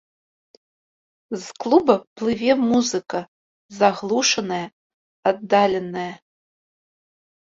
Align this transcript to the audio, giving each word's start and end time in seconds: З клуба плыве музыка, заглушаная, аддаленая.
З 1.41 1.57
клуба 1.65 1.93
плыве 2.21 2.53
музыка, 2.69 3.19
заглушаная, 3.81 4.63
аддаленая. 5.33 6.07